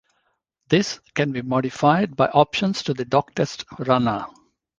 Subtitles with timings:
[0.69, 4.25] This can be modified by options to the doctest runner.